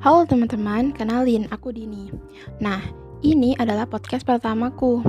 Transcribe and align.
Halo 0.00 0.24
teman-teman, 0.24 0.96
kenalin 0.96 1.44
aku 1.52 1.76
Dini. 1.76 2.08
Nah, 2.56 2.80
ini 3.20 3.52
adalah 3.60 3.84
podcast 3.84 4.24
pertamaku. 4.24 5.04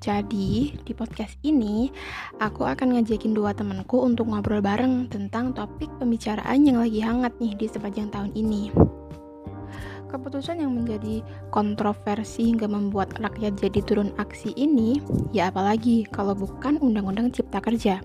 Jadi, 0.00 0.72
di 0.72 0.92
podcast 0.96 1.36
ini 1.44 1.92
aku 2.40 2.64
akan 2.64 2.96
ngajakin 2.96 3.36
dua 3.36 3.52
temanku 3.52 4.00
untuk 4.00 4.32
ngobrol 4.32 4.64
bareng 4.64 5.12
tentang 5.12 5.52
topik 5.52 5.92
pembicaraan 6.00 6.64
yang 6.64 6.80
lagi 6.80 7.04
hangat 7.04 7.36
nih 7.44 7.60
di 7.60 7.68
sepanjang 7.68 8.08
tahun 8.08 8.32
ini. 8.32 8.72
Keputusan 10.08 10.64
yang 10.64 10.80
menjadi 10.80 11.20
kontroversi 11.52 12.48
hingga 12.48 12.72
membuat 12.72 13.12
rakyat 13.20 13.60
jadi 13.60 13.84
turun 13.84 14.16
aksi 14.16 14.56
ini, 14.56 14.96
ya 15.36 15.52
apalagi 15.52 16.08
kalau 16.08 16.32
bukan 16.32 16.80
Undang-Undang 16.80 17.36
Cipta 17.36 17.60
Kerja 17.60 18.00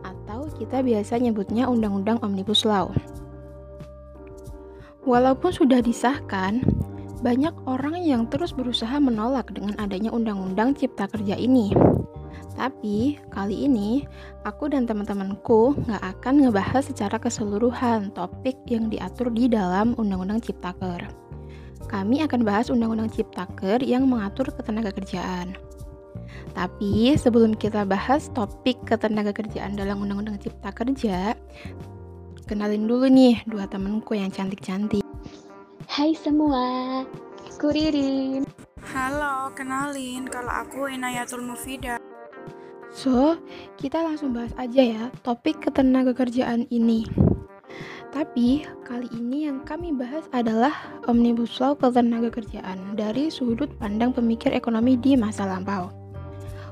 atau 0.00 0.48
kita 0.48 0.80
biasa 0.80 1.20
nyebutnya 1.20 1.68
Undang-Undang 1.68 2.24
Omnibus 2.24 2.64
Law. 2.64 2.88
Walaupun 5.06 5.54
sudah 5.54 5.78
disahkan, 5.78 6.62
banyak 7.18 7.54
orang 7.66 7.98
yang 8.02 8.30
terus 8.30 8.54
berusaha 8.54 8.94
menolak 9.02 9.50
dengan 9.50 9.74
adanya 9.82 10.14
Undang-Undang 10.14 10.78
Cipta 10.78 11.10
Kerja 11.10 11.34
ini. 11.34 11.74
Tapi 12.58 13.18
kali 13.30 13.70
ini 13.70 14.02
aku 14.42 14.66
dan 14.66 14.86
teman-temanku 14.86 15.78
nggak 15.86 16.02
akan 16.18 16.34
ngebahas 16.42 16.90
secara 16.90 17.14
keseluruhan 17.18 18.10
topik 18.14 18.58
yang 18.66 18.90
diatur 18.90 19.30
di 19.30 19.46
dalam 19.46 19.94
Undang-Undang 19.94 20.42
Ciptaker. 20.42 21.06
Kami 21.86 22.22
akan 22.26 22.42
bahas 22.42 22.66
Undang-Undang 22.70 23.14
Ciptaker 23.14 23.78
yang 23.86 24.10
mengatur 24.10 24.50
ketenaga 24.50 24.90
kerjaan. 24.90 25.54
Tapi 26.52 27.14
sebelum 27.14 27.54
kita 27.54 27.86
bahas 27.86 28.26
topik 28.34 28.82
ketenaga 28.82 29.30
kerjaan 29.30 29.78
dalam 29.78 30.02
Undang-Undang 30.02 30.42
Cipta 30.42 30.74
Kerja, 30.74 31.38
Kenalin 32.48 32.88
dulu 32.88 33.12
nih 33.12 33.44
dua 33.44 33.68
temenku 33.68 34.16
yang 34.16 34.32
cantik-cantik. 34.32 35.04
Hai 35.84 36.16
semua, 36.16 37.04
aku 37.44 37.68
Ririn. 37.68 38.48
Halo, 38.88 39.52
kenalin 39.52 40.24
kalau 40.32 40.48
aku 40.48 40.88
Inayatul 40.88 41.44
Mufida. 41.44 42.00
So, 42.88 43.36
kita 43.76 44.00
langsung 44.00 44.32
bahas 44.32 44.56
aja 44.56 44.80
ya 44.80 45.12
topik 45.20 45.60
ketenaga 45.60 46.16
kerjaan 46.16 46.64
ini. 46.72 47.04
Tapi 48.16 48.64
kali 48.80 49.12
ini 49.12 49.44
yang 49.44 49.60
kami 49.68 49.92
bahas 49.92 50.24
adalah 50.32 50.72
Omnibus 51.04 51.60
Law 51.60 51.76
ketenaga 51.76 52.32
kerjaan 52.32 52.96
dari 52.96 53.28
sudut 53.28 53.68
pandang 53.76 54.16
pemikir 54.16 54.56
ekonomi 54.56 54.96
di 54.96 55.20
masa 55.20 55.44
lampau. 55.44 55.92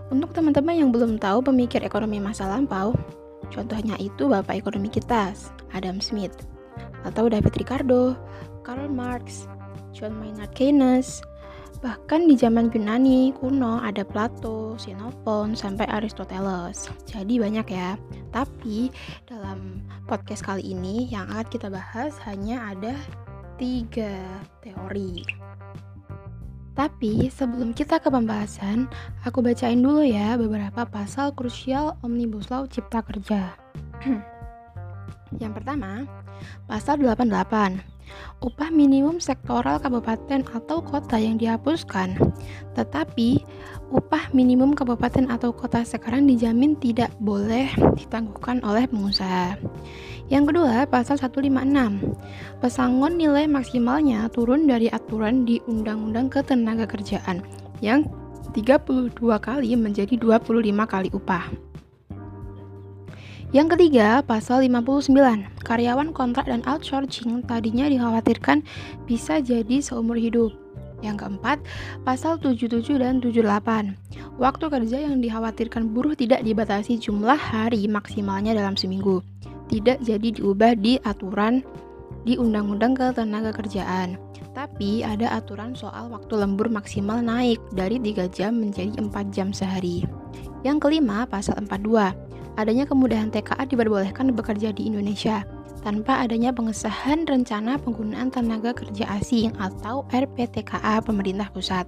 Untuk 0.08 0.32
teman-teman 0.32 0.72
yang 0.72 0.88
belum 0.88 1.20
tahu 1.20 1.44
pemikir 1.44 1.84
ekonomi 1.84 2.16
masa 2.16 2.48
lampau, 2.48 2.96
contohnya 3.52 3.98
itu 4.00 4.26
Bapak 4.30 4.58
Ekonomi 4.58 4.88
kita, 4.88 5.34
Adam 5.74 5.98
Smith, 6.02 6.46
atau 7.06 7.30
David 7.30 7.54
Ricardo, 7.56 8.16
Karl 8.66 8.90
Marx, 8.90 9.46
John 9.94 10.18
Maynard 10.18 10.52
Keynes, 10.52 11.22
Bahkan 11.84 12.24
di 12.26 12.34
zaman 12.40 12.72
Yunani 12.72 13.36
kuno 13.36 13.78
ada 13.78 14.00
Plato, 14.00 14.74
Xenophon, 14.80 15.52
sampai 15.52 15.84
Aristoteles. 15.92 16.88
Jadi 17.04 17.36
banyak 17.36 17.68
ya. 17.68 18.00
Tapi 18.32 18.88
dalam 19.28 19.84
podcast 20.08 20.42
kali 20.44 20.72
ini 20.72 21.06
yang 21.12 21.28
akan 21.28 21.46
kita 21.46 21.68
bahas 21.68 22.16
hanya 22.24 22.72
ada 22.72 22.96
tiga 23.60 24.18
teori. 24.64 25.45
Tapi 26.76 27.32
sebelum 27.32 27.72
kita 27.72 27.96
ke 27.96 28.12
pembahasan, 28.12 28.84
aku 29.24 29.40
bacain 29.40 29.80
dulu 29.80 30.04
ya 30.04 30.36
beberapa 30.36 30.84
pasal 30.84 31.32
krusial 31.32 31.96
Omnibus 32.04 32.52
Law 32.52 32.68
Cipta 32.68 33.00
Kerja. 33.00 33.56
Yang 35.42 35.52
pertama, 35.56 36.04
pasal 36.68 37.00
88. 37.00 37.80
Upah 38.44 38.70
minimum 38.70 39.18
sektoral 39.18 39.80
kabupaten 39.80 40.44
atau 40.52 40.84
kota 40.84 41.16
yang 41.16 41.40
dihapuskan. 41.40 42.14
Tetapi, 42.76 43.42
upah 43.90 44.34
minimum 44.34 44.74
kabupaten 44.74 45.30
atau 45.30 45.54
kota 45.54 45.86
sekarang 45.86 46.26
dijamin 46.26 46.74
tidak 46.74 47.14
boleh 47.22 47.70
ditangguhkan 47.94 48.58
oleh 48.66 48.90
pengusaha. 48.90 49.54
Yang 50.26 50.44
kedua, 50.50 50.90
pasal 50.90 51.22
156. 51.22 52.02
Pesangon 52.58 53.14
nilai 53.14 53.46
maksimalnya 53.46 54.26
turun 54.34 54.66
dari 54.66 54.90
aturan 54.90 55.46
di 55.46 55.62
Undang-Undang 55.70 56.34
Ketenagakerjaan 56.34 57.46
yang 57.78 58.10
32 58.50 59.14
kali 59.38 59.70
menjadi 59.78 60.18
25 60.18 60.42
kali 60.90 61.08
upah. 61.14 61.46
Yang 63.54 63.78
ketiga, 63.78 64.26
pasal 64.26 64.66
59. 64.66 65.14
Karyawan 65.62 66.10
kontrak 66.10 66.50
dan 66.50 66.66
outsourcing 66.66 67.46
tadinya 67.46 67.86
dikhawatirkan 67.86 68.66
bisa 69.06 69.38
jadi 69.38 69.78
seumur 69.78 70.18
hidup. 70.18 70.65
Yang 71.04 71.26
keempat, 71.26 71.58
pasal 72.08 72.40
77 72.40 72.96
dan 72.96 73.20
78. 73.20 73.96
Waktu 74.40 74.64
kerja 74.68 74.96
yang 75.04 75.20
dikhawatirkan 75.20 75.92
buruh 75.92 76.16
tidak 76.16 76.40
dibatasi 76.40 76.96
jumlah 76.96 77.36
hari 77.36 77.84
maksimalnya 77.84 78.56
dalam 78.56 78.76
seminggu. 78.76 79.20
Tidak 79.68 80.00
jadi 80.00 80.28
diubah 80.40 80.78
di 80.78 80.96
aturan 81.02 81.60
di 82.24 82.40
Undang-Undang 82.40 82.96
Ketenagakerjaan. 82.96 84.16
Tapi 84.56 85.04
ada 85.04 85.36
aturan 85.36 85.76
soal 85.76 86.08
waktu 86.08 86.32
lembur 86.32 86.72
maksimal 86.72 87.20
naik 87.20 87.60
dari 87.76 88.00
3 88.00 88.24
jam 88.32 88.56
menjadi 88.56 88.96
4 88.96 89.12
jam 89.28 89.52
sehari. 89.52 90.00
Yang 90.64 90.88
kelima, 90.88 91.28
pasal 91.28 91.60
42 91.60 92.26
adanya 92.56 92.88
kemudahan 92.88 93.28
TKA 93.28 93.68
diperbolehkan 93.68 94.32
bekerja 94.32 94.72
di 94.72 94.88
Indonesia 94.88 95.44
tanpa 95.86 96.26
adanya 96.26 96.50
pengesahan 96.50 97.22
rencana 97.30 97.78
penggunaan 97.78 98.34
tenaga 98.34 98.74
kerja 98.74 99.06
asing 99.22 99.54
atau 99.54 100.02
RPTKA 100.10 100.98
pemerintah 100.98 101.46
pusat. 101.54 101.86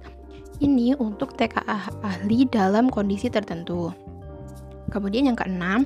Ini 0.63 0.95
untuk 0.95 1.35
TKA 1.35 1.91
ahli 1.99 2.47
dalam 2.47 2.87
kondisi 2.87 3.27
tertentu. 3.27 3.91
Kemudian 4.87 5.27
yang 5.27 5.35
keenam, 5.35 5.83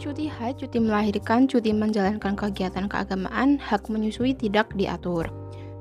cuti 0.00 0.24
haid, 0.24 0.56
cuti 0.56 0.80
melahirkan, 0.80 1.44
cuti 1.44 1.76
menjalankan 1.76 2.32
kegiatan 2.32 2.88
keagamaan, 2.88 3.60
hak 3.60 3.84
menyusui 3.92 4.32
tidak 4.32 4.72
diatur. 4.72 5.28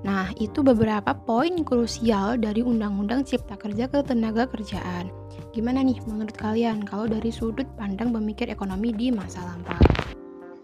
Nah, 0.04 0.36
itu 0.36 0.60
beberapa 0.68 1.16
poin 1.16 1.64
krusial 1.64 2.36
dari 2.36 2.60
Undang-Undang 2.60 3.24
Cipta 3.24 3.56
Kerja 3.56 3.88
Ketenaga 3.88 4.52
Kerjaan. 4.52 5.08
Gimana 5.56 5.80
nih 5.80 6.04
menurut 6.04 6.36
kalian 6.36 6.84
kalau 6.84 7.08
dari 7.08 7.32
sudut 7.32 7.68
pandang 7.80 8.12
pemikir 8.12 8.52
ekonomi 8.52 8.92
di 8.92 9.16
masa 9.16 9.48
lampau? 9.48 10.13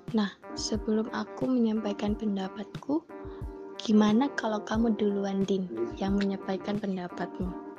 Nah, 0.10 0.34
sebelum 0.58 1.06
aku 1.14 1.46
menyampaikan 1.46 2.18
pendapatku, 2.18 3.06
gimana 3.78 4.26
kalau 4.34 4.58
kamu 4.66 4.98
duluan, 4.98 5.46
Din, 5.46 5.70
yang 6.02 6.18
menyampaikan 6.18 6.82
pendapatmu? 6.82 7.70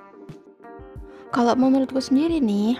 Kalau 1.30 1.54
menurutku 1.54 2.02
sendiri 2.02 2.42
nih, 2.42 2.74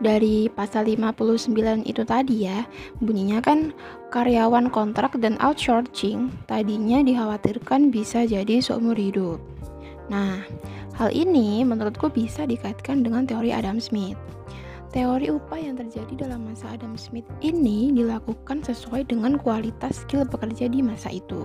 dari 0.00 0.52
pasal 0.52 0.84
59 0.84 1.48
itu 1.88 2.04
tadi 2.04 2.44
ya, 2.44 2.68
bunyinya 3.00 3.40
kan 3.40 3.72
karyawan 4.12 4.68
kontrak 4.68 5.16
dan 5.16 5.40
outsourcing 5.40 6.28
tadinya 6.44 7.00
dikhawatirkan 7.00 7.88
bisa 7.88 8.28
jadi 8.28 8.60
seumur 8.60 8.96
hidup. 8.96 9.40
Nah, 10.12 10.44
hal 11.00 11.08
ini 11.12 11.64
menurutku 11.64 12.12
bisa 12.12 12.44
dikaitkan 12.44 13.00
dengan 13.00 13.24
teori 13.24 13.52
Adam 13.52 13.80
Smith. 13.80 14.20
Teori 14.96 15.28
upah 15.28 15.60
yang 15.60 15.76
terjadi 15.76 16.24
dalam 16.24 16.48
masa 16.48 16.72
Adam 16.72 16.96
Smith 16.96 17.28
ini 17.44 17.92
dilakukan 17.92 18.64
sesuai 18.64 19.04
dengan 19.04 19.36
kualitas 19.36 20.08
skill 20.08 20.24
pekerja 20.24 20.72
di 20.72 20.80
masa 20.80 21.12
itu. 21.12 21.44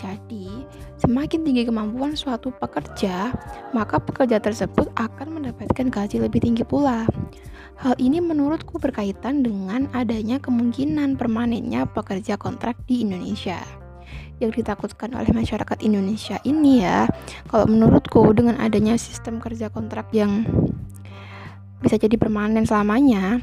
Jadi, 0.00 0.48
semakin 0.96 1.44
tinggi 1.44 1.68
kemampuan 1.68 2.16
suatu 2.16 2.48
pekerja, 2.48 3.36
maka 3.76 4.00
pekerja 4.00 4.40
tersebut 4.40 4.88
akan 4.96 5.28
mendapatkan 5.28 5.92
gaji 5.92 6.24
lebih 6.24 6.40
tinggi 6.40 6.64
pula. 6.64 7.04
Hal 7.84 8.00
ini 8.00 8.16
menurutku 8.16 8.80
berkaitan 8.80 9.44
dengan 9.44 9.84
adanya 9.92 10.40
kemungkinan 10.40 11.20
permanennya 11.20 11.84
pekerja 11.84 12.40
kontrak 12.40 12.80
di 12.88 13.04
Indonesia. 13.04 13.60
Yang 14.40 14.64
ditakutkan 14.64 15.12
oleh 15.12 15.28
masyarakat 15.36 15.84
Indonesia 15.84 16.40
ini 16.48 16.80
ya, 16.80 17.04
kalau 17.52 17.68
menurutku 17.68 18.24
dengan 18.32 18.56
adanya 18.56 18.96
sistem 18.96 19.36
kerja 19.36 19.68
kontrak 19.68 20.08
yang 20.16 20.48
bisa 21.80 21.96
jadi 21.96 22.16
permanen 22.20 22.68
selamanya, 22.68 23.40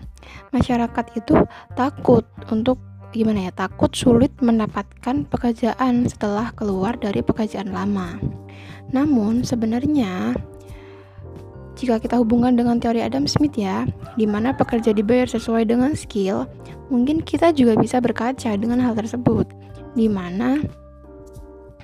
masyarakat 0.54 1.06
itu 1.18 1.36
takut 1.74 2.24
untuk 2.54 2.78
gimana 3.16 3.50
ya 3.50 3.54
takut 3.56 3.90
sulit 3.96 4.30
mendapatkan 4.44 5.26
pekerjaan 5.26 6.06
setelah 6.06 6.54
keluar 6.54 6.94
dari 7.00 7.26
pekerjaan 7.26 7.74
lama. 7.74 8.20
Namun 8.94 9.42
sebenarnya 9.42 10.38
jika 11.78 12.02
kita 12.02 12.18
hubungkan 12.18 12.58
dengan 12.58 12.82
teori 12.82 13.06
Adam 13.06 13.30
Smith 13.30 13.54
ya, 13.54 13.86
di 14.18 14.26
mana 14.26 14.54
pekerja 14.54 14.94
dibayar 14.94 15.30
sesuai 15.30 15.70
dengan 15.70 15.94
skill, 15.94 16.50
mungkin 16.90 17.22
kita 17.22 17.54
juga 17.54 17.78
bisa 17.78 18.02
berkaca 18.02 18.58
dengan 18.58 18.82
hal 18.82 18.98
tersebut, 18.98 19.46
di 19.94 20.10
mana 20.10 20.58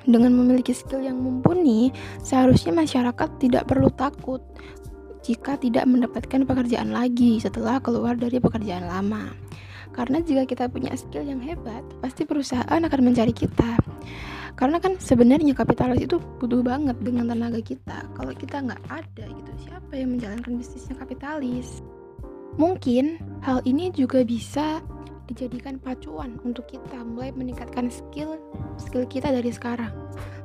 dengan 0.04 0.36
memiliki 0.36 0.76
skill 0.76 1.06
yang 1.06 1.22
mumpuni, 1.22 1.94
seharusnya 2.26 2.76
masyarakat 2.76 3.30
tidak 3.40 3.70
perlu 3.70 3.88
takut 3.94 4.44
jika 5.24 5.56
tidak 5.56 5.88
mendapatkan 5.88 6.44
pekerjaan 6.44 6.92
lagi 6.92 7.40
setelah 7.40 7.80
keluar 7.80 8.20
dari 8.20 8.38
pekerjaan 8.38 8.86
lama. 8.86 9.32
Karena 9.96 10.20
jika 10.20 10.44
kita 10.44 10.68
punya 10.68 10.92
skill 11.00 11.24
yang 11.24 11.40
hebat, 11.40 11.82
pasti 12.04 12.28
perusahaan 12.28 12.68
akan 12.68 13.02
mencari 13.02 13.32
kita. 13.32 13.80
karena 14.54 14.78
kan 14.78 15.02
sebenarnya 15.02 15.58
kapitalis 15.58 16.06
itu 16.06 16.22
butuh 16.38 16.62
banget 16.62 16.94
dengan 17.02 17.34
tenaga 17.34 17.58
kita 17.58 18.06
kalau 18.14 18.34
kita 18.38 18.62
nggak 18.62 18.82
ada 18.86 19.26
gitu 19.26 19.52
siapa 19.66 19.94
yang 19.98 20.14
menjalankan 20.14 20.62
bisnisnya 20.62 20.96
kapitalis 21.02 21.82
mungkin 22.62 23.18
hal 23.42 23.66
ini 23.66 23.90
juga 23.90 24.22
bisa 24.22 24.86
dijadikan 25.32 25.80
pacuan 25.80 26.36
untuk 26.44 26.68
kita 26.68 27.00
mulai 27.04 27.32
meningkatkan 27.32 27.88
skill 27.88 28.36
skill 28.76 29.08
kita 29.08 29.32
dari 29.32 29.52
sekarang 29.54 29.92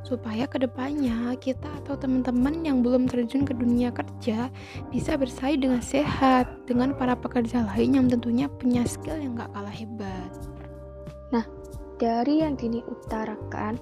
supaya 0.06 0.48
ke 0.48 0.56
depannya 0.62 1.36
kita 1.36 1.69
atau 1.84 1.98
teman-teman 1.98 2.64
yang 2.64 2.80
belum 2.80 3.10
terjun 3.10 3.44
ke 3.44 3.52
dunia 3.52 3.92
kerja 3.92 4.48
bisa 4.88 5.20
bersaing 5.20 5.60
dengan 5.60 5.84
sehat 5.84 6.48
dengan 6.64 6.96
para 6.96 7.12
pekerja 7.12 7.66
lain 7.75 7.98
yang 7.98 8.06
tentunya 8.08 8.48
punya 8.48 8.88
skill 8.88 9.20
yang 9.20 9.36
gak 9.36 9.52
kalah 9.52 9.75
hebat. 9.75 10.32
Nah, 11.28 11.44
dari 12.00 12.40
yang 12.40 12.56
Dini 12.56 12.81
utarakan, 12.88 13.76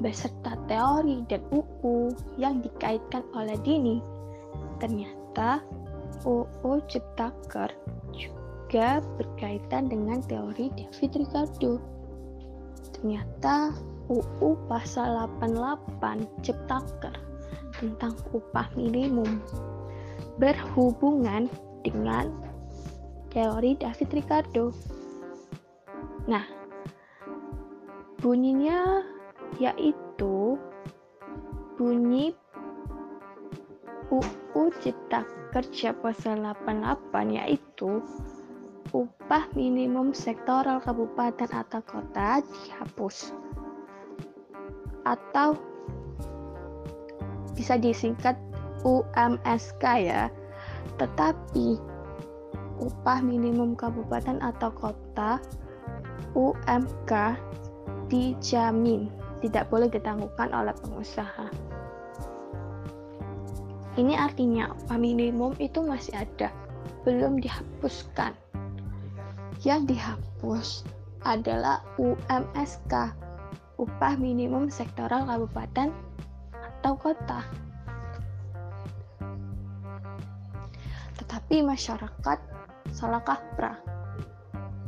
beserta 0.00 0.56
teori 0.64 1.20
dan 1.28 1.44
UU 1.52 2.16
yang 2.40 2.64
dikaitkan 2.64 3.20
oleh 3.36 3.60
Dini, 3.60 4.00
ternyata 4.80 5.60
UU 6.24 6.80
Ciptaker 6.88 7.68
juga 8.70 9.02
berkaitan 9.18 9.90
dengan 9.90 10.22
teori 10.30 10.70
David 10.78 11.10
Ricardo. 11.18 11.82
Ternyata 12.94 13.74
UU 14.06 14.54
pasal 14.70 15.26
88 15.42 16.30
Ciptaker 16.46 17.10
tentang 17.82 18.14
upah 18.30 18.70
minimum 18.78 19.42
berhubungan 20.38 21.50
dengan 21.82 22.30
teori 23.34 23.74
David 23.74 24.22
Ricardo. 24.22 24.70
Nah, 26.30 26.46
bunyinya 28.22 29.02
yaitu 29.58 30.54
bunyi 31.74 32.38
UU 34.14 34.62
Cipta 34.78 35.26
Kerja 35.50 35.90
pasal 35.90 36.46
88 36.46 37.34
yaitu 37.34 37.98
upah 38.90 39.46
minimum 39.54 40.10
sektoral 40.16 40.82
kabupaten 40.82 41.46
atau 41.52 41.80
kota 41.84 42.42
dihapus 42.42 43.36
atau 45.06 45.56
bisa 47.54 47.76
disingkat 47.76 48.36
UMSK 48.82 49.84
ya. 50.00 50.32
Tetapi 50.96 51.76
upah 52.80 53.20
minimum 53.20 53.76
kabupaten 53.76 54.40
atau 54.40 54.72
kota 54.72 55.36
UMK 56.32 57.36
dijamin 58.08 59.12
tidak 59.40 59.68
boleh 59.68 59.88
ditangguhkan 59.88 60.52
oleh 60.52 60.72
pengusaha. 60.80 61.48
Ini 63.98 64.14
artinya 64.16 64.70
upah 64.70 64.96
minimum 64.96 65.52
itu 65.58 65.82
masih 65.82 66.14
ada, 66.14 66.48
belum 67.02 67.42
dihapuskan. 67.42 68.32
Yang 69.60 69.92
dihapus 69.92 70.68
adalah 71.20 71.84
UMSK 72.00 73.12
upah 73.76 74.16
minimum 74.16 74.72
sektoral 74.72 75.28
kabupaten 75.28 75.92
atau 76.56 76.96
kota. 76.96 77.44
Tetapi 81.20 81.60
masyarakat 81.60 82.38
salah 82.88 83.20
kaprah. 83.20 83.76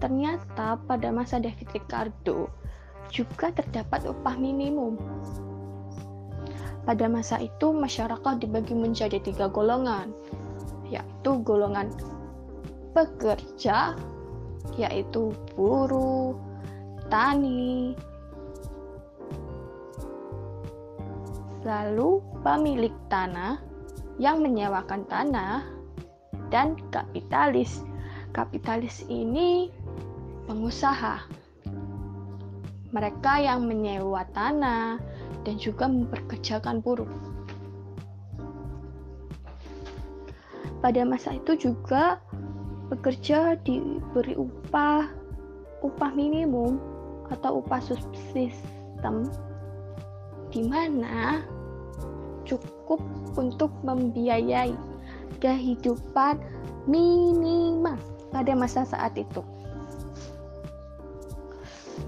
Ternyata 0.00 0.80
pada 0.88 1.08
masa 1.12 1.36
David 1.36 1.68
Ricardo 1.76 2.48
juga 3.12 3.52
terdapat 3.52 4.08
upah 4.08 4.40
minimum. 4.40 4.96
Pada 6.82 7.06
masa 7.12 7.38
itu 7.38 7.70
masyarakat 7.70 8.42
dibagi 8.42 8.74
menjadi 8.74 9.20
tiga 9.22 9.46
golongan, 9.46 10.10
yaitu 10.88 11.38
golongan 11.46 11.92
pekerja, 12.96 13.94
yaitu 14.76 15.34
buruh, 15.54 16.36
tani, 17.12 17.96
lalu 21.62 22.18
pemilik 22.42 22.94
tanah 23.06 23.62
yang 24.18 24.42
menyewakan 24.42 25.06
tanah, 25.06 25.64
dan 26.52 26.76
kapitalis. 26.92 27.80
Kapitalis 28.36 29.04
ini 29.08 29.72
pengusaha. 30.44 31.24
Mereka 32.92 33.32
yang 33.40 33.64
menyewa 33.64 34.28
tanah 34.36 35.00
dan 35.48 35.56
juga 35.56 35.88
memperkerjakan 35.88 36.84
buruh. 36.84 37.08
Pada 40.84 41.00
masa 41.08 41.38
itu 41.38 41.56
juga 41.56 42.20
pekerja 42.92 43.56
diberi 43.64 44.36
upah 44.36 45.08
upah 45.80 46.12
minimum 46.12 46.76
atau 47.32 47.64
upah 47.64 47.80
subsistem 47.80 49.32
di 50.52 50.68
mana 50.68 51.40
cukup 52.44 53.00
untuk 53.40 53.72
membiayai 53.80 54.76
kehidupan 55.40 56.36
minimal 56.84 57.96
pada 58.28 58.52
masa 58.52 58.84
saat 58.84 59.16
itu. 59.16 59.40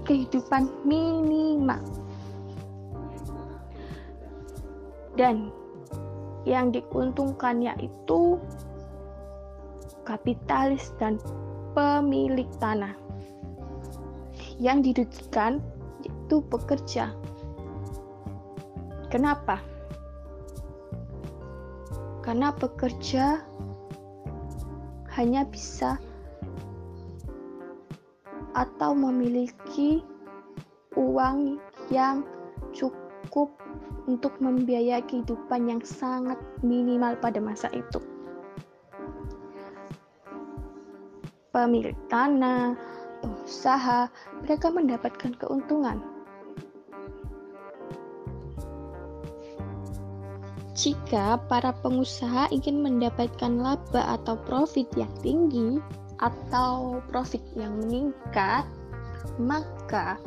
Kehidupan 0.05 0.69
minimal. 0.85 1.81
Dan 5.17 5.49
yang 6.45 6.69
diuntungkan 6.69 7.65
yaitu 7.65 8.37
kapitalis 10.05 10.93
dan 11.01 11.19
pemilik 11.73 12.47
tanah. 12.63 12.95
Yang 14.55 14.77
dirugikan 14.93 15.59
yaitu 16.05 16.39
pekerja 16.47 17.11
Kenapa? 19.15 19.63
Karena 22.19 22.51
pekerja 22.51 23.47
hanya 25.15 25.47
bisa 25.47 25.95
atau 28.51 28.91
memiliki 28.91 30.03
uang 30.99 31.63
yang 31.87 32.27
cukup 32.75 33.55
untuk 34.11 34.35
membiayai 34.43 34.99
kehidupan 35.07 35.71
yang 35.71 35.81
sangat 35.85 36.35
minimal 36.59 37.15
pada 37.23 37.39
masa 37.39 37.71
itu. 37.71 38.03
Pemilik 41.55 41.95
tanah, 42.11 42.75
pengusaha, 43.23 44.11
mereka 44.43 44.67
mendapatkan 44.67 45.31
keuntungan 45.39 46.03
Jika 50.75 51.39
para 51.47 51.71
pengusaha 51.79 52.51
ingin 52.51 52.83
mendapatkan 52.83 53.63
laba 53.63 54.19
atau 54.19 54.35
profit 54.43 54.91
yang 54.99 55.09
tinggi 55.23 55.79
atau 56.19 56.99
profit 57.07 57.39
yang 57.55 57.79
meningkat, 57.79 58.67
maka 59.39 60.19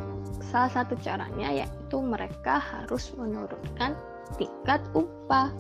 salah 0.49 0.73
satu 0.73 0.97
caranya 1.05 1.53
yaitu 1.53 2.01
mereka 2.01 2.57
harus 2.57 3.13
menurunkan 3.21 3.93
tingkat 4.41 4.81
upah. 4.97 5.53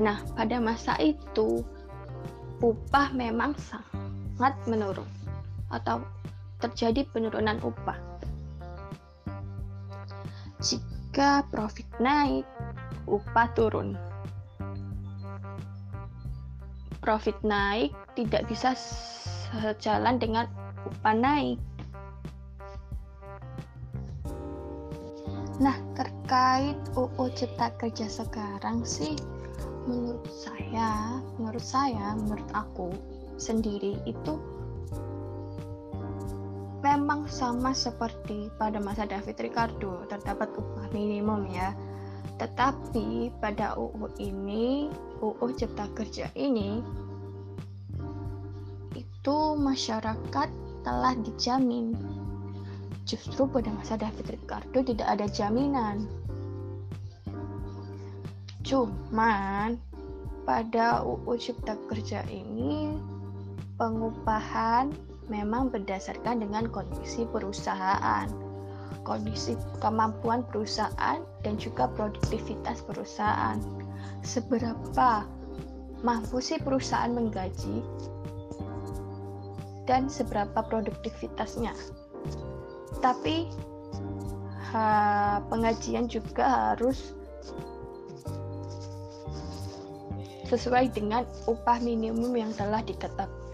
Nah, 0.00 0.24
pada 0.32 0.56
masa 0.56 0.96
itu 0.96 1.60
upah 2.64 3.12
memang 3.12 3.52
sangat 3.60 3.95
menurun 4.68 5.08
atau 5.72 6.04
terjadi 6.60 7.04
penurunan 7.12 7.60
upah. 7.64 7.98
Jika 10.60 11.44
profit 11.52 11.88
naik, 12.00 12.44
upah 13.04 13.48
turun. 13.52 13.96
Profit 17.04 17.36
naik 17.44 17.92
tidak 18.18 18.48
bisa 18.48 18.72
sejalan 19.52 20.16
dengan 20.18 20.48
upah 20.88 21.16
naik. 21.16 21.58
Nah, 25.56 25.76
terkait 25.96 26.76
UU 26.92 27.32
Cipta 27.32 27.72
Kerja 27.80 28.12
sekarang 28.12 28.84
sih 28.84 29.16
menurut 29.88 30.28
saya, 30.28 31.22
menurut 31.40 31.64
saya, 31.64 32.12
menurut 32.18 32.50
aku 32.52 32.92
sendiri 33.36 34.00
itu 34.08 34.40
memang 36.84 37.24
sama 37.28 37.72
seperti 37.72 38.52
pada 38.60 38.80
masa 38.80 39.08
David 39.08 39.36
Ricardo 39.40 40.04
terdapat 40.08 40.52
upah 40.56 40.88
minimum 40.92 41.48
ya 41.50 41.76
tetapi 42.36 43.32
pada 43.40 43.72
UU 43.80 44.12
ini, 44.20 44.92
UU 45.24 45.46
Cipta 45.56 45.88
Kerja 45.96 46.28
ini, 46.36 46.84
itu 48.92 49.38
masyarakat 49.56 50.48
telah 50.84 51.14
dijamin 51.24 51.96
justru 53.08 53.48
pada 53.48 53.72
masa 53.72 53.96
David 53.96 54.36
Ricardo 54.36 54.84
tidak 54.84 55.08
ada 55.08 55.26
jaminan. 55.32 56.04
Cuman 58.60 59.80
pada 60.44 61.08
UU 61.08 61.40
Cipta 61.40 61.80
Kerja 61.88 62.20
ini 62.28 63.00
pengupahan 63.76 64.92
memang 65.28 65.68
berdasarkan 65.68 66.40
dengan 66.40 66.68
kondisi 66.72 67.28
perusahaan, 67.28 68.28
kondisi 69.04 69.54
kemampuan 69.84 70.44
perusahaan 70.48 71.20
dan 71.44 71.54
juga 71.60 71.88
produktivitas 71.92 72.80
perusahaan. 72.88 73.60
Seberapa 74.24 75.28
mampu 76.00 76.40
sih 76.40 76.56
perusahaan 76.60 77.12
menggaji 77.12 77.84
dan 79.84 80.08
seberapa 80.08 80.56
produktivitasnya. 80.66 81.76
Tapi 83.04 83.46
ha, 84.72 85.38
pengajian 85.46 86.10
juga 86.10 86.74
harus 86.74 87.14
sesuai 90.46 90.94
dengan 90.94 91.26
upah 91.50 91.82
minimum 91.82 92.34
yang 92.34 92.50
telah 92.54 92.82
ditetapkan. 92.82 93.45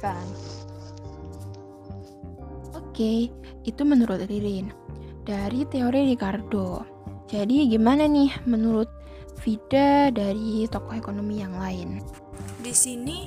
Oke, 2.75 3.30
itu 3.62 3.82
menurut 3.87 4.26
Ririn. 4.26 4.75
Dari 5.23 5.62
teori 5.71 6.12
Ricardo. 6.12 6.82
Jadi 7.30 7.71
gimana 7.71 8.04
nih 8.11 8.42
menurut 8.44 8.90
Vida 9.42 10.12
dari 10.14 10.71
tokoh 10.71 10.94
ekonomi 10.94 11.42
yang 11.42 11.59
lain? 11.59 11.99
Di 12.62 12.71
sini 12.71 13.26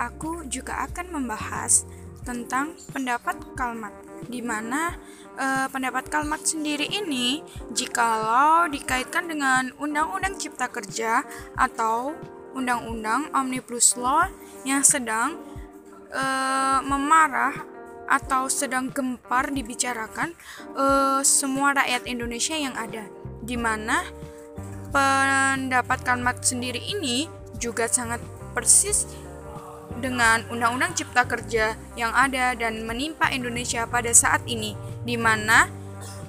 aku 0.00 0.48
juga 0.48 0.88
akan 0.88 1.12
membahas 1.12 1.84
tentang 2.24 2.76
pendapat 2.92 3.36
Kalmat, 3.56 3.92
di 4.28 4.40
mana 4.40 4.96
eh, 5.36 5.68
pendapat 5.68 6.08
Kalmat 6.08 6.44
sendiri 6.48 6.88
ini, 6.88 7.44
jikalau 7.76 8.72
dikaitkan 8.72 9.28
dengan 9.28 9.68
Undang-Undang 9.76 10.40
Cipta 10.40 10.72
Kerja 10.72 11.24
atau 11.56 12.16
Undang-Undang 12.56 13.30
Omnibus 13.36 14.00
Law 14.00 14.32
yang 14.64 14.80
sedang 14.80 15.49
uh, 16.14 16.78
memarah 16.84 17.54
atau 18.10 18.50
sedang 18.50 18.90
gempar 18.90 19.54
dibicarakan 19.54 20.34
uh, 20.74 21.22
semua 21.22 21.78
rakyat 21.78 22.10
Indonesia 22.10 22.58
yang 22.58 22.74
ada, 22.74 23.06
di 23.42 23.54
mana 23.54 24.02
pendapat 24.90 26.02
Kalmat 26.02 26.42
sendiri 26.42 26.82
ini 26.82 27.30
juga 27.62 27.86
sangat 27.86 28.18
persis 28.50 29.06
dengan 30.02 30.42
Undang-Undang 30.50 30.98
Cipta 30.98 31.22
Kerja 31.26 31.78
yang 31.94 32.10
ada 32.10 32.58
dan 32.58 32.82
menimpa 32.82 33.30
Indonesia 33.30 33.86
pada 33.86 34.10
saat 34.10 34.42
ini, 34.50 34.74
di 35.06 35.14
mana 35.14 35.70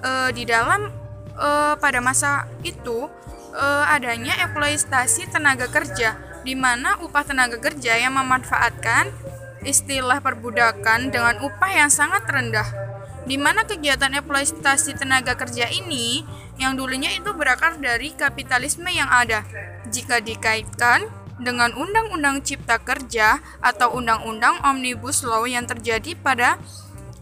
uh, 0.06 0.30
di 0.30 0.46
dalam 0.46 0.94
uh, 1.34 1.74
pada 1.82 1.98
masa 1.98 2.46
itu 2.62 3.10
uh, 3.58 3.86
adanya 3.90 4.38
eksploitasi 4.46 5.34
tenaga 5.34 5.66
kerja 5.66 6.18
di 6.42 6.58
mana 6.58 6.98
upah 7.06 7.22
tenaga 7.22 7.62
kerja 7.62 7.98
yang 8.02 8.18
memanfaatkan 8.18 9.14
istilah 9.62 10.20
perbudakan 10.20 11.14
dengan 11.14 11.42
upah 11.46 11.72
yang 11.72 11.92
sangat 11.94 12.26
rendah 12.28 12.92
di 13.26 13.38
mana 13.38 13.66
kegiatan 13.66 14.18
eksploitasi 14.18 14.98
tenaga 14.98 15.38
kerja 15.38 15.70
ini 15.70 16.26
yang 16.58 16.74
dulunya 16.78 17.14
itu 17.14 17.34
berakar 17.34 17.78
dari 17.78 18.14
kapitalisme 18.14 18.90
yang 18.90 19.10
ada. 19.10 19.46
Jika 19.90 20.22
dikaitkan 20.22 21.06
dengan 21.42 21.74
Undang-Undang 21.74 22.46
Cipta 22.46 22.78
Kerja 22.82 23.42
atau 23.62 23.98
Undang-Undang 23.98 24.62
Omnibus 24.62 25.26
Law 25.26 25.50
yang 25.50 25.66
terjadi 25.66 26.14
pada 26.18 26.62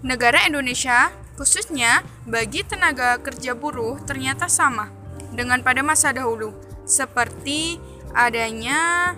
negara 0.03 0.43
Indonesia 0.47 1.11
khususnya 1.39 2.03
bagi 2.27 2.67
tenaga 2.67 3.15
kerja 3.23 3.55
buruh 3.55 3.95
ternyata 4.03 4.51
sama 4.51 4.91
dengan 5.31 5.63
pada 5.63 5.79
masa 5.79 6.11
dahulu, 6.11 6.51
seperti 6.83 7.79
adanya 8.11 9.15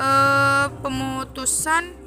eh, 0.00 0.66
pemutusan 0.80 1.99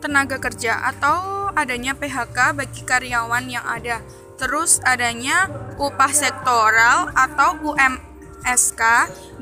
tenaga 0.00 0.40
kerja 0.40 0.80
atau 0.90 1.48
adanya 1.54 1.92
PHK 1.94 2.56
bagi 2.56 2.82
karyawan 2.82 3.46
yang 3.46 3.64
ada. 3.64 4.00
Terus 4.40 4.80
adanya 4.82 5.52
upah 5.76 6.10
sektoral 6.10 7.12
atau 7.12 7.60
UMSK 7.60 8.82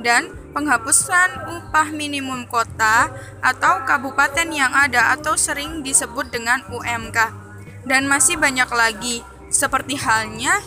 dan 0.03 0.35
penghapusan 0.51 1.47
upah 1.47 1.95
minimum 1.95 2.51
kota 2.51 3.07
atau 3.39 3.87
kabupaten 3.87 4.51
yang 4.51 4.75
ada 4.75 5.15
atau 5.15 5.39
sering 5.39 5.87
disebut 5.87 6.35
dengan 6.35 6.67
UMK. 6.75 7.47
Dan 7.87 8.11
masih 8.11 8.37
banyak 8.37 8.69
lagi, 8.75 9.23
seperti 9.49 9.97
halnya 9.97 10.59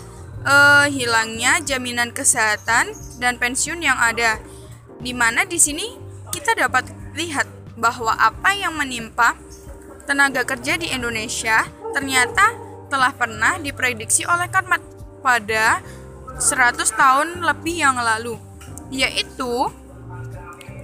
uh, 0.48 0.88
hilangnya 0.88 1.60
jaminan 1.62 2.16
kesehatan 2.16 2.96
dan 3.20 3.38
pensiun 3.38 3.84
yang 3.84 4.00
ada. 4.00 4.40
Di 5.02 5.12
mana 5.12 5.44
di 5.44 5.60
sini 5.60 5.86
kita 6.32 6.56
dapat 6.56 6.88
lihat 7.14 7.46
bahwa 7.76 8.14
apa 8.16 8.54
yang 8.56 8.78
menimpa 8.78 9.34
tenaga 10.06 10.44
kerja 10.44 10.78
di 10.78 10.90
Indonesia 10.92 11.66
ternyata 11.92 12.56
telah 12.92 13.16
pernah 13.16 13.56
diprediksi 13.60 14.28
oleh 14.28 14.52
Karmat 14.52 14.84
pada 15.24 15.80
100 16.42 16.82
tahun 16.98 17.28
lebih 17.46 17.76
yang 17.80 17.96
lalu, 18.00 18.36
yaitu 18.92 19.70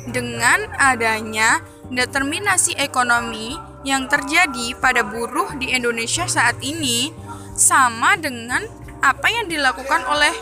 dengan 0.07 0.71
adanya 0.79 1.59
determinasi 1.91 2.75
ekonomi 2.79 3.55
yang 3.83 4.07
terjadi 4.07 4.75
pada 4.79 5.03
buruh 5.03 5.55
di 5.59 5.71
Indonesia 5.71 6.27
saat 6.27 6.59
ini 6.63 7.11
sama 7.55 8.15
dengan 8.19 8.63
apa 8.99 9.27
yang 9.31 9.47
dilakukan 9.47 10.03
oleh 10.07 10.35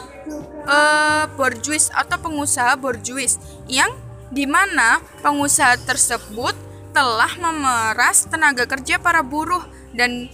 uh, 0.65 1.25
borjuis 1.37 1.93
atau 1.93 2.17
pengusaha 2.17 2.73
borjuis 2.77 3.37
yang 3.69 3.89
di 4.33 4.49
mana 4.49 5.01
pengusaha 5.21 5.77
tersebut 5.85 6.57
telah 6.95 7.35
memeras 7.35 8.23
tenaga 8.31 8.63
kerja 8.63 8.95
para 9.03 9.19
buruh 9.19 9.59
dan 9.91 10.31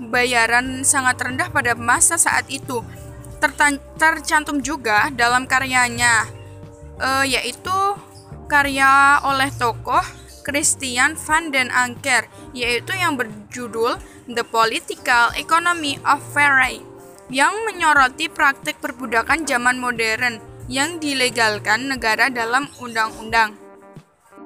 bayaran 0.00 0.80
sangat 0.80 1.20
rendah 1.20 1.52
pada 1.52 1.76
masa 1.76 2.16
saat 2.16 2.48
itu 2.48 2.80
tercantum 4.00 4.64
juga 4.64 5.12
dalam 5.12 5.44
karyanya 5.44 6.24
uh, 6.96 7.28
yaitu 7.28 7.76
karya 8.48 9.20
oleh 9.28 9.52
tokoh 9.60 10.00
Christian 10.40 11.20
van 11.20 11.52
den 11.52 11.68
Anker 11.68 12.32
yaitu 12.56 12.96
yang 12.96 13.20
berjudul 13.20 14.00
The 14.24 14.44
Political 14.48 15.36
Economy 15.36 16.00
of 16.08 16.24
Fairey 16.32 16.80
yang 17.28 17.52
menyoroti 17.68 18.32
praktik 18.32 18.80
perbudakan 18.80 19.44
zaman 19.44 19.76
modern 19.76 20.40
yang 20.68 20.96
dilegalkan 20.96 21.92
negara 21.92 22.32
dalam 22.32 22.68
undang-undang. 22.80 23.63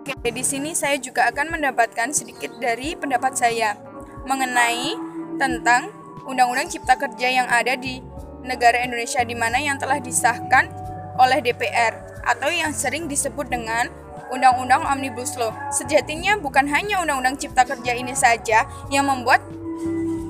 Oke, 0.08 0.32
di 0.32 0.40
sini 0.40 0.72
saya 0.72 0.96
juga 0.96 1.28
akan 1.28 1.60
mendapatkan 1.60 2.08
sedikit 2.16 2.56
dari 2.56 2.96
pendapat 2.96 3.36
saya 3.36 3.76
mengenai 4.24 4.96
tentang 5.36 5.92
Undang-Undang 6.24 6.72
Cipta 6.72 6.96
Kerja 6.96 7.28
yang 7.28 7.44
ada 7.44 7.76
di 7.76 8.00
negara 8.40 8.80
Indonesia 8.80 9.20
di 9.20 9.36
mana 9.36 9.60
yang 9.60 9.76
telah 9.76 10.00
disahkan 10.00 10.72
oleh 11.20 11.44
DPR 11.44 12.24
atau 12.24 12.48
yang 12.48 12.72
sering 12.72 13.04
disebut 13.04 13.52
dengan 13.52 13.92
Undang-Undang 14.32 14.88
Omnibus 14.88 15.36
Law. 15.36 15.52
Sejatinya 15.68 16.40
bukan 16.40 16.64
hanya 16.72 17.04
Undang-Undang 17.04 17.36
Cipta 17.44 17.68
Kerja 17.68 17.92
ini 17.92 18.16
saja 18.16 18.64
yang 18.88 19.04
membuat 19.04 19.44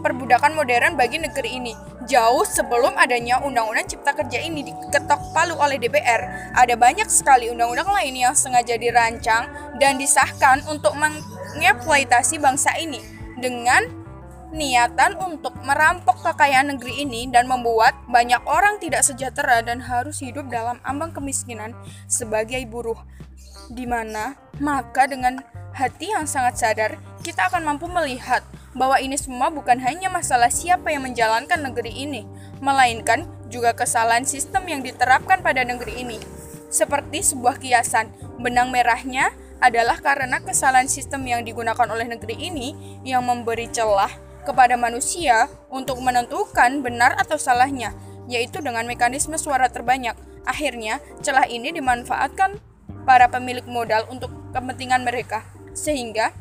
perbudakan 0.02 0.58
modern 0.58 0.98
bagi 0.98 1.22
negeri 1.22 1.54
ini. 1.54 1.74
Jauh 2.08 2.40
sebelum 2.48 2.96
adanya 2.96 3.36
Undang-Undang 3.44 3.84
Cipta 3.84 4.16
Kerja 4.16 4.40
ini 4.40 4.64
diketok 4.64 5.28
palu 5.36 5.52
oleh 5.60 5.76
DPR, 5.76 6.56
ada 6.56 6.72
banyak 6.72 7.04
sekali 7.04 7.52
undang-undang 7.52 7.84
lain 7.84 8.16
yang 8.16 8.32
sengaja 8.32 8.80
dirancang 8.80 9.44
dan 9.76 10.00
disahkan 10.00 10.64
untuk 10.72 10.96
mengeksploitasi 10.96 12.40
bangsa 12.40 12.72
ini 12.80 13.04
dengan 13.36 13.84
niatan 14.56 15.20
untuk 15.20 15.52
merampok 15.60 16.24
kekayaan 16.24 16.72
negeri 16.72 17.04
ini 17.04 17.28
dan 17.28 17.44
membuat 17.44 17.92
banyak 18.08 18.40
orang 18.48 18.80
tidak 18.80 19.04
sejahtera 19.04 19.60
dan 19.60 19.84
harus 19.84 20.24
hidup 20.24 20.48
dalam 20.48 20.80
ambang 20.88 21.12
kemiskinan 21.12 21.76
sebagai 22.08 22.64
buruh. 22.64 22.96
Di 23.68 23.84
mana 23.84 24.36
maka 24.58 25.04
dengan 25.04 25.44
hati 25.76 26.10
yang 26.10 26.24
sangat 26.24 26.58
sadar, 26.58 26.90
kita 27.20 27.52
akan 27.52 27.62
mampu 27.68 27.86
melihat 27.86 28.40
bahwa 28.72 28.96
ini 28.98 29.14
semua 29.20 29.52
bukan 29.52 29.78
hanya 29.84 30.08
masalah 30.08 30.48
siapa 30.48 30.88
yang 30.88 31.04
menjalankan 31.04 31.60
negeri 31.60 31.92
ini, 32.08 32.22
melainkan 32.64 33.28
juga 33.52 33.76
kesalahan 33.76 34.24
sistem 34.24 34.64
yang 34.68 34.80
diterapkan 34.80 35.44
pada 35.44 35.64
negeri 35.64 36.04
ini. 36.04 36.18
Seperti 36.68 37.24
sebuah 37.24 37.60
kiasan, 37.60 38.12
benang 38.40 38.68
merahnya 38.68 39.32
adalah 39.58 39.98
karena 39.98 40.38
kesalahan 40.38 40.86
sistem 40.86 41.26
yang 41.26 41.42
digunakan 41.42 41.88
oleh 41.88 42.06
negeri 42.06 42.38
ini 42.38 43.00
yang 43.02 43.26
memberi 43.26 43.66
celah 43.72 44.10
kepada 44.46 44.78
manusia 44.78 45.50
untuk 45.68 45.98
menentukan 46.00 46.80
benar 46.80 47.18
atau 47.18 47.36
salahnya, 47.36 47.92
yaitu 48.30 48.62
dengan 48.62 48.86
mekanisme 48.86 49.34
suara 49.36 49.68
terbanyak. 49.68 50.14
Akhirnya, 50.48 51.02
celah 51.20 51.44
ini 51.50 51.74
dimanfaatkan 51.74 52.56
para 53.08 53.28
pemilik 53.28 53.64
modal 53.64 54.04
untuk 54.12 54.32
kepentingan 54.52 55.04
mereka, 55.04 55.44
sehingga 55.72 56.32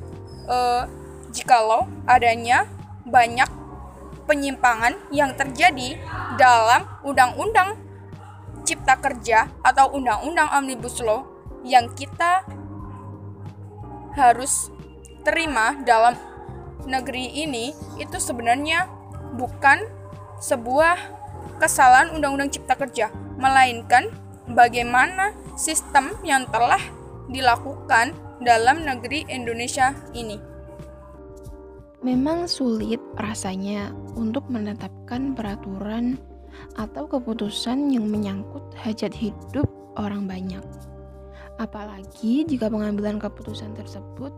eh, 0.48 0.84
jikalau 1.32 1.88
adanya 2.08 2.68
banyak 3.08 3.48
penyimpangan 4.28 5.00
yang 5.10 5.32
terjadi 5.40 5.96
dalam 6.36 6.84
Undang-Undang 7.08 7.80
Cipta 8.68 9.00
Kerja 9.00 9.48
atau 9.64 9.96
Undang-Undang 9.96 10.52
Omnibus 10.60 11.00
Law 11.00 11.24
yang 11.64 11.88
kita 11.96 12.44
harus 14.20 14.68
terima 15.24 15.80
dalam 15.88 16.20
negeri 16.84 17.32
ini 17.48 17.72
itu 17.96 18.20
sebenarnya 18.20 18.92
bukan 19.40 19.88
sebuah 20.44 21.00
kesalahan 21.64 22.12
Undang-Undang 22.12 22.52
Cipta 22.52 22.76
Kerja, 22.76 23.08
melainkan 23.40 24.12
bagaimana 24.52 25.32
sistem 25.58 26.14
yang 26.22 26.46
telah 26.54 26.80
dilakukan 27.28 28.14
dalam 28.40 28.86
negeri 28.86 29.26
Indonesia 29.28 29.92
ini. 30.14 30.38
Memang 32.06 32.46
sulit 32.46 33.02
rasanya 33.18 33.90
untuk 34.14 34.46
menetapkan 34.54 35.34
peraturan 35.34 36.22
atau 36.78 37.10
keputusan 37.10 37.90
yang 37.90 38.06
menyangkut 38.06 38.62
hajat 38.78 39.12
hidup 39.12 39.66
orang 39.98 40.30
banyak. 40.30 40.62
Apalagi 41.58 42.46
jika 42.46 42.70
pengambilan 42.70 43.18
keputusan 43.18 43.74
tersebut 43.74 44.30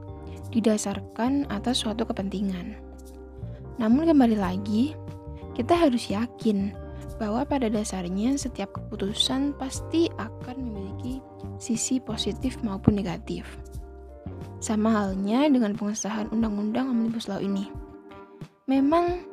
didasarkan 0.56 1.52
atas 1.52 1.84
suatu 1.84 2.08
kepentingan. 2.08 2.80
Namun 3.76 4.08
kembali 4.08 4.40
lagi, 4.40 4.96
kita 5.60 5.76
harus 5.76 6.08
yakin 6.08 6.72
bahwa 7.20 7.44
pada 7.44 7.68
dasarnya 7.68 8.40
setiap 8.40 8.72
keputusan 8.72 9.54
pasti 9.60 10.08
akan 10.16 10.56
memiliki 10.56 11.20
sisi 11.60 12.00
positif 12.00 12.56
maupun 12.64 12.96
negatif. 12.96 13.46
Sama 14.64 14.92
halnya 14.96 15.52
dengan 15.52 15.76
pengesahan 15.76 16.32
Undang-Undang 16.32 16.88
Omnibus 16.88 17.28
Law 17.28 17.44
ini. 17.44 17.68
Memang 18.72 19.28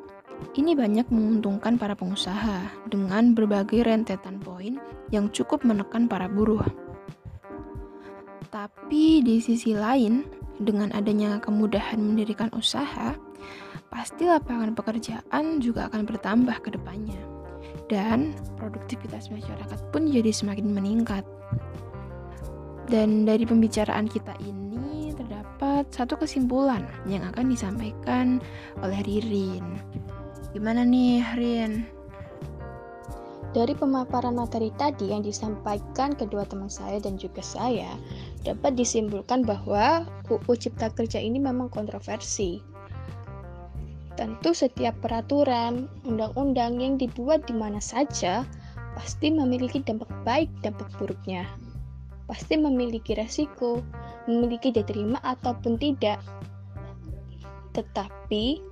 ini 0.59 0.75
banyak 0.75 1.09
menguntungkan 1.09 1.79
para 1.79 1.95
pengusaha 1.95 2.67
dengan 2.91 3.33
berbagai 3.33 3.87
rentetan 3.87 4.43
poin 4.43 4.77
yang 5.15 5.31
cukup 5.31 5.63
menekan 5.63 6.11
para 6.11 6.27
buruh. 6.27 6.67
Tapi 8.51 9.23
di 9.23 9.39
sisi 9.39 9.75
lain, 9.75 10.27
dengan 10.57 10.91
adanya 10.97 11.39
kemudahan 11.39 12.01
mendirikan 12.01 12.49
usaha, 12.57 13.15
pasti 13.93 14.25
lapangan 14.25 14.73
pekerjaan 14.73 15.61
juga 15.61 15.93
akan 15.93 16.03
bertambah 16.09 16.57
ke 16.65 16.73
depannya. 16.73 17.36
Dan 17.87 18.35
produktivitas 18.59 19.31
masyarakat 19.31 19.79
pun 19.95 20.11
jadi 20.11 20.35
semakin 20.35 20.75
meningkat. 20.75 21.23
Dan 22.87 23.27
dari 23.27 23.43
pembicaraan 23.47 24.07
kita 24.07 24.35
ini 24.43 25.11
terdapat 25.15 25.91
satu 25.91 26.19
kesimpulan 26.19 26.87
yang 27.07 27.23
akan 27.27 27.51
disampaikan 27.51 28.39
oleh 28.83 29.03
Ririn. 29.07 29.79
Gimana 30.55 30.87
nih, 30.87 31.21
Rin? 31.37 31.97
Dari 33.57 33.73
pemaparan 33.73 34.37
materi 34.37 34.69
tadi 34.77 35.17
yang 35.17 35.25
disampaikan 35.25 36.13
kedua 36.13 36.45
teman 36.45 36.69
saya 36.69 37.01
dan 37.01 37.17
juga 37.17 37.41
saya, 37.41 37.89
dapat 38.45 38.77
disimpulkan 38.77 39.49
bahwa 39.49 40.05
UU 40.29 40.53
Cipta 40.61 40.93
Kerja 40.93 41.17
ini 41.17 41.41
memang 41.41 41.73
kontroversi. 41.73 42.61
Tentu 44.17 44.57
setiap 44.57 44.97
peraturan, 45.05 45.93
undang-undang 46.09 46.81
yang 46.81 46.97
dibuat 46.97 47.45
di 47.45 47.53
mana 47.53 47.77
saja 47.85 48.49
pasti 48.97 49.29
memiliki 49.29 49.85
dampak 49.85 50.09
baik 50.25 50.49
dampak 50.65 50.89
buruknya. 50.97 51.45
Pasti 52.25 52.57
memiliki 52.57 53.13
resiko, 53.13 53.85
memiliki 54.25 54.73
diterima 54.73 55.21
ataupun 55.21 55.77
tidak. 55.77 56.17
Tetapi 57.77 58.65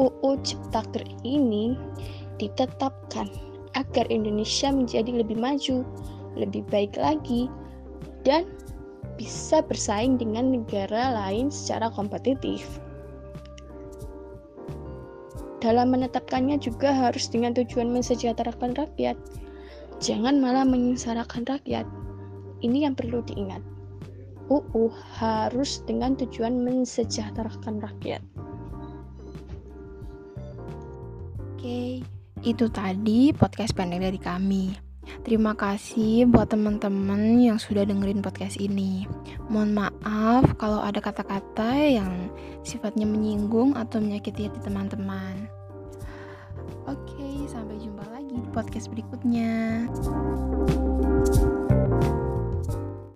UU 0.00 0.30
Ciptaker 0.40 1.04
ini 1.20 1.76
ditetapkan 2.40 3.28
agar 3.76 4.08
Indonesia 4.08 4.72
menjadi 4.72 5.20
lebih 5.20 5.36
maju, 5.36 5.84
lebih 6.32 6.64
baik 6.72 6.96
lagi, 6.96 7.52
dan 8.24 8.48
bisa 9.20 9.60
bersaing 9.60 10.16
dengan 10.16 10.48
negara 10.48 11.12
lain 11.12 11.52
secara 11.52 11.92
kompetitif. 11.92 12.80
Dalam 15.66 15.90
menetapkannya 15.90 16.62
juga 16.62 16.94
harus 16.94 17.26
dengan 17.26 17.50
tujuan 17.50 17.90
mensejahterakan 17.90 18.78
rakyat. 18.78 19.18
Jangan 19.98 20.38
malah 20.38 20.62
menyengsarakan 20.62 21.42
rakyat. 21.42 21.82
Ini 22.62 22.86
yang 22.86 22.94
perlu 22.94 23.18
diingat. 23.26 23.66
UU 24.46 24.94
harus 25.18 25.82
dengan 25.82 26.14
tujuan 26.14 26.62
mensejahterakan 26.62 27.82
rakyat. 27.82 28.22
Oke, 31.58 32.06
itu 32.46 32.66
tadi 32.70 33.34
podcast 33.34 33.74
pendek 33.74 34.06
dari 34.06 34.22
kami. 34.22 34.70
Terima 35.26 35.58
kasih 35.58 36.30
buat 36.30 36.46
teman-teman 36.46 37.42
yang 37.42 37.58
sudah 37.58 37.82
dengerin 37.82 38.22
podcast 38.22 38.54
ini. 38.62 39.02
Mohon 39.50 39.90
maaf 39.90 40.46
kalau 40.62 40.78
ada 40.78 41.02
kata-kata 41.02 41.74
yang 41.74 42.30
sifatnya 42.62 43.02
menyinggung 43.02 43.74
atau 43.74 43.98
menyakiti 43.98 44.46
hati 44.46 44.62
teman-teman. 44.62 45.45
Oke, 46.86 47.50
sampai 47.50 47.82
jumpa 47.82 48.06
lagi 48.14 48.38
di 48.38 48.48
podcast 48.54 48.86
berikutnya. 48.94 49.90